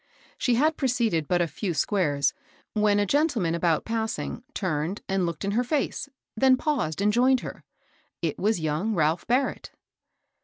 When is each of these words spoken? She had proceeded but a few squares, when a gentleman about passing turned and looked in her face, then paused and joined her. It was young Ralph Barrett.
She 0.39 0.55
had 0.55 0.77
proceeded 0.77 1.27
but 1.27 1.43
a 1.43 1.47
few 1.47 1.75
squares, 1.75 2.33
when 2.73 2.97
a 2.97 3.05
gentleman 3.05 3.53
about 3.53 3.85
passing 3.85 4.41
turned 4.55 5.01
and 5.07 5.27
looked 5.27 5.45
in 5.45 5.51
her 5.51 5.63
face, 5.63 6.09
then 6.35 6.57
paused 6.57 7.01
and 7.01 7.13
joined 7.13 7.41
her. 7.41 7.63
It 8.19 8.39
was 8.39 8.59
young 8.59 8.95
Ralph 8.95 9.27
Barrett. 9.27 9.69